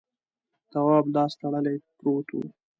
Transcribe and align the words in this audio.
تواب 0.71 1.05
لاس 1.15 1.31
تړلی 1.41 1.77
پروت 1.97 2.27
و. 2.31 2.35